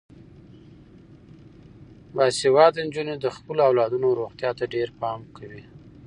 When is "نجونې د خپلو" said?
2.87-3.61